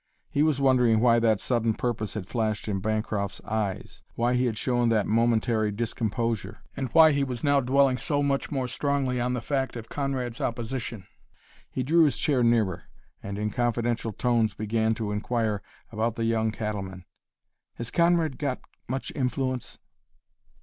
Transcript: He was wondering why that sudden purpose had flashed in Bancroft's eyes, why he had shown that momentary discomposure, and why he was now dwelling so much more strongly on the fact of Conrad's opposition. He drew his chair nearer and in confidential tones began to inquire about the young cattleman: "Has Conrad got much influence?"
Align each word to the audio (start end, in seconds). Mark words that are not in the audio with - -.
He 0.31 0.41
was 0.41 0.59
wondering 0.59 0.99
why 0.99 1.19
that 1.19 1.39
sudden 1.39 1.75
purpose 1.75 2.15
had 2.15 2.27
flashed 2.27 2.67
in 2.67 2.79
Bancroft's 2.79 3.39
eyes, 3.41 4.01
why 4.15 4.33
he 4.33 4.45
had 4.47 4.57
shown 4.57 4.89
that 4.89 5.05
momentary 5.05 5.71
discomposure, 5.71 6.63
and 6.75 6.89
why 6.91 7.11
he 7.11 7.23
was 7.23 7.43
now 7.43 7.59
dwelling 7.59 7.99
so 7.99 8.23
much 8.23 8.51
more 8.51 8.67
strongly 8.67 9.21
on 9.21 9.33
the 9.35 9.43
fact 9.43 9.75
of 9.75 9.89
Conrad's 9.89 10.41
opposition. 10.41 11.05
He 11.69 11.83
drew 11.83 12.03
his 12.03 12.17
chair 12.17 12.41
nearer 12.41 12.85
and 13.21 13.37
in 13.37 13.51
confidential 13.51 14.11
tones 14.11 14.55
began 14.55 14.95
to 14.95 15.11
inquire 15.11 15.61
about 15.91 16.15
the 16.15 16.25
young 16.25 16.49
cattleman: 16.51 17.05
"Has 17.75 17.91
Conrad 17.91 18.39
got 18.39 18.59
much 18.89 19.11
influence?" 19.15 19.77